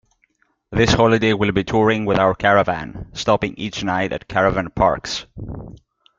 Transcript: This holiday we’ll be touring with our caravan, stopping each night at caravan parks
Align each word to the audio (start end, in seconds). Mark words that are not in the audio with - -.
This 0.71 0.93
holiday 0.93 1.31
we’ll 1.33 1.51
be 1.51 1.63
touring 1.63 2.05
with 2.05 2.17
our 2.17 2.33
caravan, 2.33 3.11
stopping 3.13 3.53
each 3.55 3.83
night 3.83 4.11
at 4.11 4.27
caravan 4.27 4.71
parks 4.71 5.27